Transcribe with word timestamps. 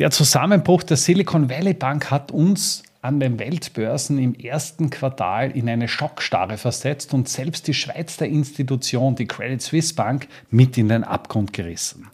Der 0.00 0.10
Zusammenbruch 0.10 0.82
der 0.82 0.96
Silicon 0.96 1.50
Valley 1.50 1.74
Bank 1.74 2.10
hat 2.10 2.30
uns 2.30 2.84
an 3.02 3.20
den 3.20 3.38
Weltbörsen 3.38 4.18
im 4.18 4.34
ersten 4.34 4.88
Quartal 4.88 5.50
in 5.50 5.68
eine 5.68 5.88
Schockstarre 5.88 6.56
versetzt 6.56 7.12
und 7.12 7.28
selbst 7.28 7.68
die 7.68 7.74
Schweizer 7.74 8.24
Institution, 8.24 9.14
die 9.14 9.26
Credit 9.26 9.60
Suisse 9.60 9.94
Bank, 9.94 10.26
mit 10.50 10.78
in 10.78 10.88
den 10.88 11.04
Abgrund 11.04 11.52
gerissen. 11.52 12.08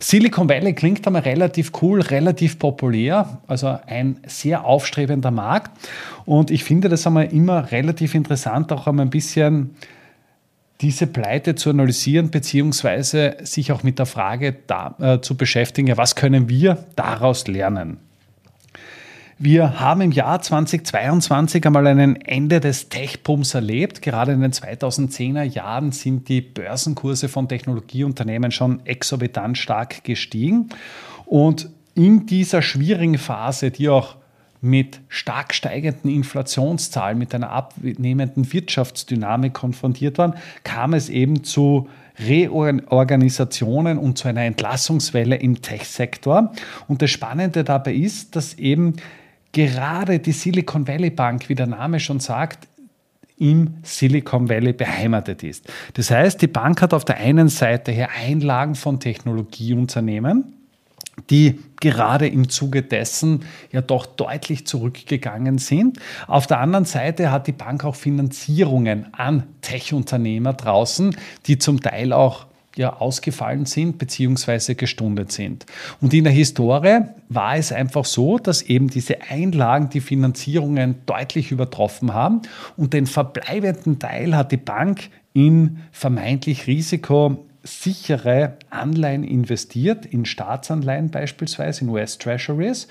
Silicon 0.00 0.48
Valley 0.48 0.72
klingt 0.72 1.06
einmal 1.06 1.22
relativ 1.22 1.70
cool, 1.82 2.00
relativ 2.00 2.58
populär, 2.58 3.38
also 3.46 3.78
ein 3.86 4.18
sehr 4.26 4.64
aufstrebender 4.64 5.30
Markt. 5.30 5.70
Und 6.24 6.50
ich 6.50 6.64
finde 6.64 6.88
das 6.88 7.06
einmal 7.06 7.26
immer 7.26 7.70
relativ 7.70 8.16
interessant, 8.16 8.72
auch 8.72 8.88
einmal 8.88 9.06
ein 9.06 9.10
bisschen 9.10 9.76
diese 10.84 11.06
Pleite 11.06 11.54
zu 11.54 11.70
analysieren, 11.70 12.30
beziehungsweise 12.30 13.38
sich 13.42 13.72
auch 13.72 13.82
mit 13.82 13.98
der 13.98 14.04
Frage 14.04 14.54
da, 14.66 14.94
äh, 15.00 15.20
zu 15.20 15.34
beschäftigen, 15.34 15.88
ja, 15.88 15.96
was 15.96 16.14
können 16.14 16.50
wir 16.50 16.84
daraus 16.94 17.46
lernen? 17.46 17.96
Wir 19.38 19.80
haben 19.80 20.02
im 20.02 20.12
Jahr 20.12 20.42
2022 20.42 21.64
einmal 21.66 21.86
ein 21.86 22.16
Ende 22.16 22.60
des 22.60 22.90
Tech-Booms 22.90 23.54
erlebt. 23.54 24.02
Gerade 24.02 24.32
in 24.32 24.42
den 24.42 24.52
2010er 24.52 25.42
Jahren 25.42 25.90
sind 25.90 26.28
die 26.28 26.42
Börsenkurse 26.42 27.28
von 27.30 27.48
Technologieunternehmen 27.48 28.50
schon 28.50 28.84
exorbitant 28.84 29.56
stark 29.56 30.04
gestiegen. 30.04 30.68
Und 31.24 31.70
in 31.94 32.26
dieser 32.26 32.60
schwierigen 32.60 33.16
Phase, 33.16 33.70
die 33.70 33.88
auch 33.88 34.16
mit 34.64 35.00
stark 35.08 35.52
steigenden 35.52 36.10
Inflationszahlen, 36.10 37.18
mit 37.18 37.34
einer 37.34 37.50
abnehmenden 37.50 38.50
Wirtschaftsdynamik 38.50 39.52
konfrontiert 39.52 40.16
waren, 40.16 40.34
kam 40.64 40.94
es 40.94 41.10
eben 41.10 41.44
zu 41.44 41.88
Reorganisationen 42.18 43.98
und 43.98 44.16
zu 44.16 44.28
einer 44.28 44.42
Entlassungswelle 44.42 45.36
im 45.36 45.60
Tech-Sektor. 45.60 46.52
Und 46.88 47.02
das 47.02 47.10
Spannende 47.10 47.62
dabei 47.62 47.92
ist, 47.92 48.36
dass 48.36 48.54
eben 48.54 48.94
gerade 49.52 50.18
die 50.18 50.32
Silicon 50.32 50.88
Valley 50.88 51.10
Bank, 51.10 51.50
wie 51.50 51.54
der 51.54 51.66
Name 51.66 52.00
schon 52.00 52.20
sagt, 52.20 52.66
im 53.36 53.74
Silicon 53.82 54.48
Valley 54.48 54.72
beheimatet 54.72 55.42
ist. 55.42 55.70
Das 55.92 56.10
heißt, 56.10 56.40
die 56.40 56.46
Bank 56.46 56.80
hat 56.80 56.94
auf 56.94 57.04
der 57.04 57.18
einen 57.18 57.48
Seite 57.48 57.92
hier 57.92 58.08
Einlagen 58.10 58.76
von 58.76 58.98
Technologieunternehmen, 58.98 60.53
die 61.30 61.60
gerade 61.80 62.26
im 62.26 62.48
Zuge 62.48 62.82
dessen 62.82 63.44
ja 63.72 63.80
doch 63.80 64.06
deutlich 64.06 64.66
zurückgegangen 64.66 65.58
sind. 65.58 65.98
Auf 66.26 66.46
der 66.46 66.60
anderen 66.60 66.84
Seite 66.84 67.30
hat 67.30 67.46
die 67.46 67.52
Bank 67.52 67.84
auch 67.84 67.94
Finanzierungen 67.94 69.12
an 69.12 69.44
Tech-Unternehmer 69.60 70.54
draußen, 70.54 71.16
die 71.46 71.58
zum 71.58 71.80
Teil 71.80 72.12
auch 72.12 72.46
ja, 72.76 72.94
ausgefallen 72.94 73.66
sind 73.66 73.98
bzw. 73.98 74.74
gestundet 74.74 75.32
sind. 75.32 75.64
Und 76.00 76.12
in 76.12 76.24
der 76.24 76.32
Historie 76.32 77.02
war 77.28 77.56
es 77.56 77.72
einfach 77.72 78.04
so, 78.04 78.38
dass 78.38 78.62
eben 78.62 78.88
diese 78.88 79.22
Einlagen 79.22 79.90
die 79.90 80.00
Finanzierungen 80.00 80.96
deutlich 81.06 81.52
übertroffen 81.52 82.14
haben 82.14 82.42
und 82.76 82.92
den 82.92 83.06
verbleibenden 83.06 83.98
Teil 83.98 84.36
hat 84.36 84.52
die 84.52 84.56
Bank 84.56 85.10
in 85.32 85.78
vermeintlich 85.92 86.66
risikosichere 87.64 88.58
Anleihen 88.70 89.24
investiert, 89.24 90.06
in 90.06 90.24
Staatsanleihen 90.24 91.10
beispielsweise, 91.10 91.82
in 91.82 91.90
US 91.90 92.18
Treasuries 92.18 92.88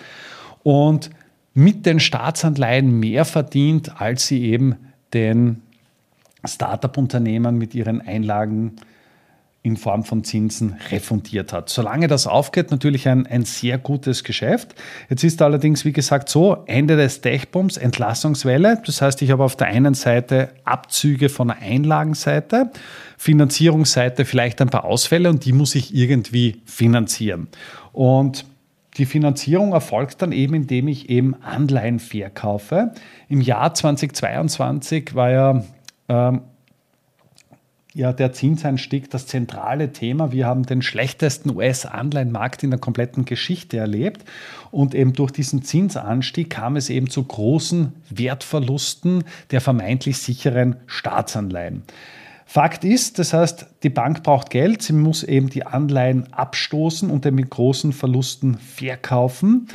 und 0.64 1.10
mit 1.54 1.86
den 1.86 2.00
Staatsanleihen 2.00 3.00
mehr 3.00 3.26
verdient, 3.26 4.02
als 4.02 4.28
sie 4.28 4.44
eben 4.44 4.76
den 5.14 5.62
Startup-Unternehmern 6.44 7.58
mit 7.58 7.76
ihren 7.76 8.02
Einlagen 8.02 8.76
in 9.62 9.78
Form 9.78 10.04
von 10.04 10.26
Zinsen 10.26 10.76
refundiert 10.92 11.54
hat. 11.54 11.70
Solange 11.70 12.08
das 12.08 12.28
aufgeht, 12.28 12.70
natürlich 12.70 13.08
ein, 13.08 13.26
ein 13.26 13.46
sehr 13.46 13.78
gutes 13.78 14.26
Geschäft. 14.26 14.76
Jetzt 15.10 15.24
ist 15.24 15.42
allerdings, 15.42 15.86
wie 15.86 15.94
gesagt, 15.94 16.28
so, 16.28 16.64
Ende 16.66 16.98
des 16.98 17.22
Tech-Booms, 17.22 17.78
Entlassungswelle. 17.78 18.82
Das 18.86 19.02
heißt, 19.02 19.22
ich 19.22 19.32
habe 19.32 19.44
auf 19.44 19.56
der 19.56 19.68
einen 19.68 19.94
Seite 19.94 20.50
Abzüge 20.66 21.30
von 21.30 21.48
der 21.48 21.60
Einlagenseite, 21.62 22.72
Finanzierungsseite 23.24 24.26
vielleicht 24.26 24.60
ein 24.60 24.68
paar 24.68 24.84
Ausfälle 24.84 25.30
und 25.30 25.46
die 25.46 25.54
muss 25.54 25.76
ich 25.76 25.96
irgendwie 25.96 26.62
finanzieren. 26.66 27.48
Und 27.94 28.46
die 28.98 29.06
Finanzierung 29.06 29.72
erfolgt 29.72 30.22
dann 30.22 30.34
eben, 30.34 30.56
indem 30.56 30.90
ich 30.90 31.10
eben 31.10 31.34
Anleihen 31.42 32.00
verkaufe. 32.00 32.92
Im 33.30 33.40
Jahr 33.40 33.74
2022 33.74 35.16
war 35.16 35.32
ja 35.32 35.64
ähm, 36.10 36.42
ja 37.94 38.12
der 38.12 38.34
Zinsanstieg 38.34 39.10
das 39.10 39.26
zentrale 39.26 39.94
Thema. 39.94 40.34
Wir 40.34 40.46
haben 40.46 40.66
den 40.66 40.82
schlechtesten 40.82 41.52
US-Anleihenmarkt 41.52 42.62
in 42.64 42.72
der 42.72 42.80
kompletten 42.80 43.24
Geschichte 43.24 43.78
erlebt 43.78 44.26
und 44.70 44.94
eben 44.94 45.14
durch 45.14 45.32
diesen 45.32 45.64
Zinsanstieg 45.64 46.50
kam 46.50 46.76
es 46.76 46.90
eben 46.90 47.10
zu 47.10 47.24
großen 47.24 47.94
Wertverlusten 48.10 49.24
der 49.52 49.62
vermeintlich 49.62 50.18
sicheren 50.18 50.76
Staatsanleihen. 50.88 51.84
Fakt 52.46 52.84
ist, 52.84 53.20
das 53.20 53.34
heißt, 53.34 53.68
die 53.84 53.90
Bank 53.90 54.24
braucht 54.24 54.50
Geld, 54.50 54.82
sie 54.82 54.94
muss 54.94 55.24
eben 55.24 55.50
die 55.50 55.66
Anleihen 55.66 56.32
abstoßen 56.34 57.10
und 57.10 57.26
dann 57.26 57.36
mit 57.36 57.50
großen 57.50 57.94
Verlusten 57.94 58.58
verkaufen. 58.58 59.68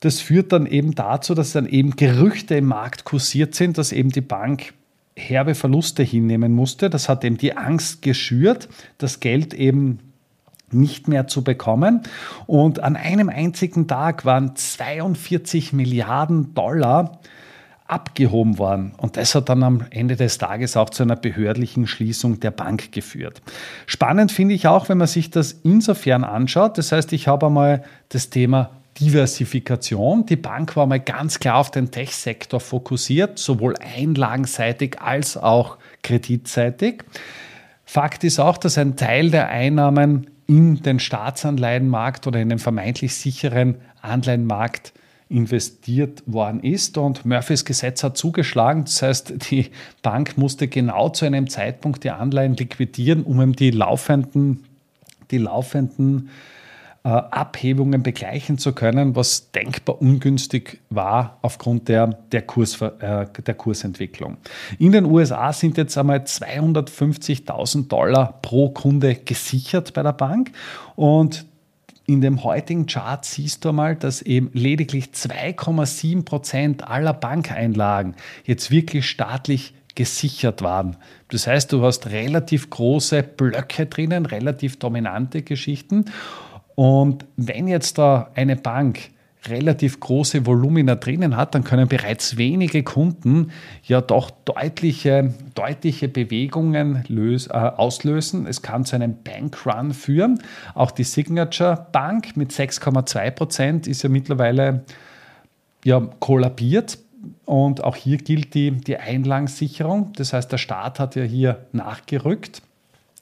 Das 0.00 0.20
führt 0.20 0.52
dann 0.52 0.66
eben 0.66 0.94
dazu, 0.94 1.34
dass 1.34 1.52
dann 1.52 1.66
eben 1.66 1.96
Gerüchte 1.96 2.56
im 2.56 2.66
Markt 2.66 3.04
kursiert 3.04 3.54
sind, 3.54 3.78
dass 3.78 3.92
eben 3.92 4.10
die 4.10 4.20
Bank 4.20 4.74
herbe 5.14 5.54
Verluste 5.54 6.02
hinnehmen 6.02 6.52
musste. 6.52 6.90
Das 6.90 7.08
hat 7.08 7.24
eben 7.24 7.38
die 7.38 7.56
Angst 7.56 8.02
geschürt, 8.02 8.68
das 8.98 9.20
Geld 9.20 9.54
eben 9.54 10.00
nicht 10.70 11.08
mehr 11.08 11.26
zu 11.26 11.42
bekommen. 11.42 12.02
Und 12.46 12.80
an 12.80 12.96
einem 12.96 13.28
einzigen 13.28 13.86
Tag 13.86 14.24
waren 14.24 14.56
42 14.56 15.72
Milliarden 15.72 16.54
Dollar 16.54 17.20
abgehoben 17.88 18.58
worden. 18.58 18.92
Und 18.96 19.16
das 19.16 19.34
hat 19.34 19.48
dann 19.48 19.62
am 19.62 19.84
Ende 19.90 20.16
des 20.16 20.38
Tages 20.38 20.76
auch 20.76 20.90
zu 20.90 21.02
einer 21.02 21.16
behördlichen 21.16 21.86
Schließung 21.86 22.40
der 22.40 22.50
Bank 22.50 22.92
geführt. 22.92 23.42
Spannend 23.86 24.32
finde 24.32 24.54
ich 24.54 24.66
auch, 24.66 24.88
wenn 24.88 24.98
man 24.98 25.06
sich 25.06 25.30
das 25.30 25.52
insofern 25.52 26.24
anschaut. 26.24 26.78
Das 26.78 26.92
heißt, 26.92 27.12
ich 27.12 27.28
habe 27.28 27.46
einmal 27.46 27.84
das 28.08 28.30
Thema 28.30 28.70
Diversifikation. 29.00 30.26
Die 30.26 30.36
Bank 30.36 30.74
war 30.76 30.86
mal 30.86 31.00
ganz 31.00 31.38
klar 31.38 31.58
auf 31.58 31.70
den 31.70 31.90
Tech-Sektor 31.90 32.60
fokussiert, 32.60 33.38
sowohl 33.38 33.74
einlagenseitig 33.76 35.00
als 35.00 35.36
auch 35.36 35.76
kreditseitig. 36.02 37.04
Fakt 37.84 38.24
ist 38.24 38.40
auch, 38.40 38.58
dass 38.58 38.78
ein 38.78 38.96
Teil 38.96 39.30
der 39.30 39.48
Einnahmen 39.48 40.28
in 40.46 40.82
den 40.82 40.98
Staatsanleihenmarkt 40.98 42.26
oder 42.26 42.40
in 42.40 42.48
den 42.48 42.58
vermeintlich 42.58 43.14
sicheren 43.14 43.76
Anleihenmarkt 44.00 44.92
investiert 45.28 46.22
worden 46.26 46.60
ist. 46.60 46.98
Und 46.98 47.24
Murphys 47.24 47.64
Gesetz 47.64 48.04
hat 48.04 48.16
zugeschlagen. 48.16 48.84
Das 48.84 49.02
heißt, 49.02 49.50
die 49.50 49.70
Bank 50.02 50.38
musste 50.38 50.68
genau 50.68 51.08
zu 51.08 51.24
einem 51.24 51.48
Zeitpunkt 51.48 52.04
die 52.04 52.10
Anleihen 52.10 52.54
liquidieren, 52.54 53.24
um 53.24 53.54
die 53.54 53.70
laufenden, 53.70 54.64
die 55.30 55.38
laufenden 55.38 56.30
äh, 57.06 57.08
Abhebungen 57.08 58.02
begleichen 58.02 58.58
zu 58.58 58.72
können, 58.72 59.14
was 59.14 59.52
denkbar 59.52 60.00
ungünstig 60.00 60.80
war 60.90 61.38
aufgrund 61.42 61.88
der, 61.88 62.08
der, 62.32 62.42
Kurs, 62.42 62.80
äh, 62.80 63.26
der 63.26 63.54
Kursentwicklung. 63.54 64.36
In 64.78 64.90
den 64.90 65.04
USA 65.04 65.52
sind 65.52 65.76
jetzt 65.76 65.96
einmal 65.98 66.18
250.000 66.18 67.86
Dollar 67.86 68.40
pro 68.42 68.70
Kunde 68.70 69.14
gesichert 69.14 69.92
bei 69.92 70.02
der 70.02 70.14
Bank 70.14 70.50
und 70.96 71.46
in 72.06 72.20
dem 72.20 72.44
heutigen 72.44 72.86
Chart 72.86 73.24
siehst 73.24 73.64
du 73.64 73.72
mal, 73.72 73.96
dass 73.96 74.22
eben 74.22 74.50
lediglich 74.52 75.06
2,7 75.06 76.24
Prozent 76.24 76.88
aller 76.88 77.12
Bankeinlagen 77.12 78.14
jetzt 78.44 78.70
wirklich 78.70 79.08
staatlich 79.08 79.74
gesichert 79.96 80.62
waren. 80.62 80.96
Das 81.30 81.46
heißt, 81.46 81.72
du 81.72 81.82
hast 81.82 82.06
relativ 82.06 82.70
große 82.70 83.22
Blöcke 83.22 83.86
drinnen, 83.86 84.26
relativ 84.26 84.78
dominante 84.78 85.42
Geschichten. 85.42 86.04
Und 86.76 87.24
wenn 87.36 87.66
jetzt 87.66 87.98
da 87.98 88.30
eine 88.34 88.56
Bank 88.56 89.10
relativ 89.48 90.00
große 90.00 90.46
Volumina 90.46 90.94
drinnen 90.94 91.36
hat, 91.36 91.54
dann 91.54 91.64
können 91.64 91.88
bereits 91.88 92.36
wenige 92.36 92.82
Kunden 92.82 93.50
ja 93.82 94.00
doch 94.00 94.30
deutliche, 94.30 95.34
deutliche 95.54 96.08
Bewegungen 96.08 97.04
lös, 97.08 97.46
äh, 97.48 97.52
auslösen. 97.52 98.46
Es 98.46 98.62
kann 98.62 98.84
zu 98.84 98.96
einem 98.96 99.16
Bankrun 99.22 99.92
führen. 99.92 100.40
Auch 100.74 100.90
die 100.90 101.04
Signature 101.04 101.86
Bank 101.92 102.36
mit 102.36 102.52
6,2 102.52 103.30
Prozent 103.30 103.86
ist 103.86 104.02
ja 104.02 104.08
mittlerweile 104.08 104.84
ja, 105.84 106.00
kollabiert. 106.20 106.98
Und 107.44 107.82
auch 107.82 107.96
hier 107.96 108.18
gilt 108.18 108.54
die, 108.54 108.72
die 108.72 108.96
Einlagensicherung. 108.96 110.12
Das 110.16 110.32
heißt, 110.32 110.50
der 110.50 110.58
Staat 110.58 111.00
hat 111.00 111.16
ja 111.16 111.22
hier 111.22 111.66
nachgerückt. 111.72 112.62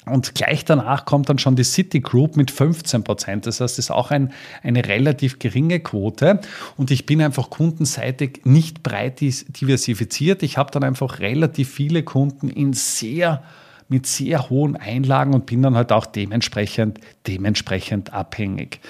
Und 0.06 0.34
gleich 0.34 0.64
danach 0.64 1.06
kommt 1.06 1.28
dann 1.28 1.38
schon 1.38 1.56
die 1.56 1.64
Citigroup 1.64 2.36
mit 2.36 2.50
15 2.50 3.04
Prozent. 3.04 3.46
Das 3.46 3.60
heißt, 3.60 3.78
es 3.78 3.86
ist 3.86 3.90
auch 3.90 4.10
ein, 4.10 4.32
eine 4.62 4.86
relativ 4.86 5.38
geringe 5.38 5.80
Quote. 5.80 6.40
Und 6.76 6.90
ich 6.90 7.06
bin 7.06 7.22
einfach 7.22 7.50
kundenseitig 7.50 8.42
nicht 8.44 8.82
breit 8.82 9.20
diversifiziert. 9.20 10.42
Ich 10.42 10.58
habe 10.58 10.70
dann 10.70 10.84
einfach 10.84 11.20
relativ 11.20 11.70
viele 11.70 12.02
Kunden 12.02 12.50
in 12.50 12.72
sehr 12.72 13.42
mit 13.88 14.06
sehr 14.06 14.48
hohen 14.48 14.76
Einlagen 14.76 15.34
und 15.34 15.44
bin 15.46 15.60
dann 15.60 15.74
halt 15.74 15.92
auch 15.92 16.06
dementsprechend, 16.06 16.98
dementsprechend 17.26 18.12
abhängig. 18.14 18.80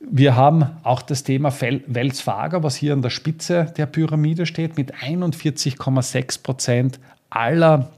Wir 0.00 0.36
haben 0.36 0.66
auch 0.82 1.00
das 1.00 1.24
Thema 1.24 1.52
Wells 1.60 2.20
Fargo, 2.20 2.62
was 2.62 2.76
hier 2.76 2.92
an 2.92 3.00
der 3.00 3.10
Spitze 3.10 3.72
der 3.76 3.86
Pyramide 3.86 4.44
steht, 4.44 4.76
mit 4.76 4.94
41,6 4.94 6.42
Prozent 6.42 7.00
aller 7.30 7.90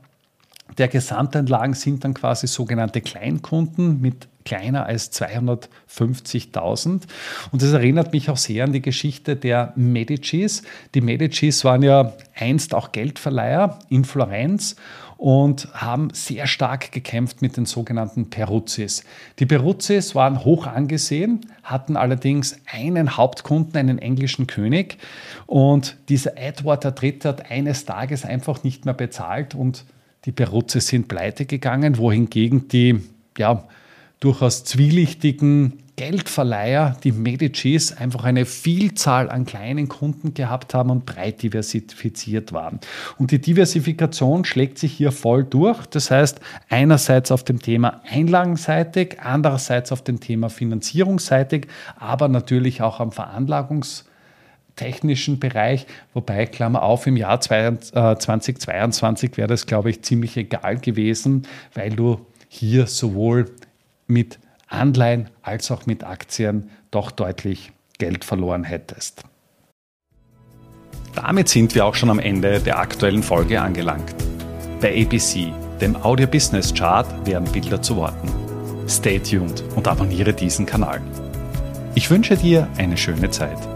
der 0.79 0.89
Gesamtanlagen 0.89 1.75
sind 1.75 2.05
dann 2.05 2.15
quasi 2.15 2.47
sogenannte 2.47 3.01
Kleinkunden 3.01 4.01
mit 4.01 4.29
kleiner 4.45 4.87
als 4.87 5.13
250.000. 5.13 7.03
Und 7.51 7.63
das 7.63 7.73
erinnert 7.73 8.13
mich 8.13 8.31
auch 8.31 8.37
sehr 8.37 8.65
an 8.65 8.73
die 8.73 8.81
Geschichte 8.81 9.37
der 9.37 9.73
Medicis. 9.77 10.63
Die 10.95 11.01
Medicis 11.03 11.65
waren 11.65 11.83
ja 11.83 12.13
einst 12.35 12.75
auch 12.75 12.93
Geldverleiher 12.93 13.79
in 13.89 14.05
Florenz 14.05 14.77
und 15.19 15.69
haben 15.73 16.11
sehr 16.13 16.47
stark 16.47 16.93
gekämpft 16.93 17.41
mit 17.43 17.57
den 17.57 17.65
sogenannten 17.65 18.29
Peruzzis. 18.29 19.03
Die 19.39 19.47
Peruzzis 19.47 20.15
waren 20.15 20.45
hoch 20.45 20.67
angesehen, 20.67 21.41
hatten 21.63 21.97
allerdings 21.97 22.61
einen 22.71 23.17
Hauptkunden, 23.17 23.77
einen 23.77 23.99
englischen 23.99 24.47
König. 24.47 24.99
Und 25.47 25.97
dieser 26.09 26.37
Edward 26.37 26.85
III. 26.85 27.19
hat 27.25 27.51
eines 27.51 27.87
Tages 27.87 28.25
einfach 28.25 28.63
nicht 28.63 28.85
mehr 28.85 28.95
bezahlt 28.95 29.55
und 29.55 29.85
die 30.27 30.33
Peruzzi 30.33 30.81
sind 30.81 31.09
pleite 31.09 31.47
gegangen, 31.47 31.99
wohingegen 31.99 32.69
die 32.69 33.01
ja, 33.39 33.65
durchaus 34.21 34.65
zwielichtigen 34.65 35.85
Geldverleiher, 35.95 36.97
die 37.05 37.13
Medicis, 37.13 37.93
einfach 37.93 38.25
eine 38.25 38.45
Vielzahl 38.45 39.31
an 39.31 39.47
kleinen 39.47 39.89
Kunden 39.89 40.35
gehabt 40.35 40.75
haben 40.75 40.91
und 40.91 41.07
breit 41.07 41.43
diversifiziert 41.43 42.53
waren. 42.53 42.81
Und 43.17 43.31
die 43.31 43.41
Diversifikation 43.41 44.45
schlägt 44.45 44.79
sich 44.79 44.93
hier 44.93 45.11
voll 45.11 45.45
durch. 45.45 45.87
Das 45.87 46.11
heißt, 46.11 46.41
einerseits 46.69 47.31
auf 47.31 47.45
dem 47.45 47.63
Thema 47.63 48.03
einlagenseitig, 48.11 49.21
andererseits 49.21 49.91
auf 49.91 50.03
dem 50.03 50.21
Thema 50.21 50.51
finanzierungsseitig, 50.51 51.69
aber 51.97 52.29
natürlich 52.29 52.83
auch 52.83 53.01
am 53.01 53.11
Veranlagungs- 53.11 54.05
technischen 54.77 55.41
Bereich, 55.41 55.87
wobei, 56.15 56.47
Klammer 56.47 56.83
auf, 56.83 57.07
im 57.07 57.17
Jahr 57.17 57.41
2022 57.41 59.33
äh, 59.33 59.37
wäre 59.39 59.49
das, 59.49 59.67
glaube 59.67 59.91
ich, 59.91 60.03
ziemlich 60.03 60.37
egal 60.37 60.79
gewesen, 60.79 61.47
weil 61.75 61.91
du 61.91 62.25
hier 62.49 62.87
sowohl 62.87 63.51
mit 64.07 64.39
Anleihen 64.69 65.31
als 65.43 65.71
auch 65.71 65.87
mit 65.87 66.05
Aktien 66.05 66.71
doch 66.91 67.11
deutlich 67.11 67.73
Geld 67.99 68.25
verloren 68.25 68.65
hättest. 68.65 69.25
Damit 71.15 71.49
sind 71.49 71.75
wir 71.75 71.87
auch 71.87 71.95
schon 71.95 72.11
am 72.11 72.19
Ende 72.19 72.61
der 72.61 72.79
aktuellen 72.79 73.23
Folge 73.23 73.61
angelangt. 73.61 74.15
Bei 74.81 74.93
ABC, 75.03 75.53
dem 75.81 75.97
Audio 75.97 76.27
Business 76.27 76.75
Chart, 76.75 77.07
werden 77.27 77.51
Bilder 77.51 77.81
zu 77.81 77.97
Worten. 77.97 78.29
Stay 78.87 79.19
tuned 79.19 79.65
und 79.75 79.89
abonniere 79.89 80.35
diesen 80.35 80.67
Kanal. 80.67 81.01
Ich 81.95 82.11
wünsche 82.11 82.37
dir 82.37 82.69
eine 82.77 82.97
schöne 82.97 83.31
Zeit. 83.31 83.76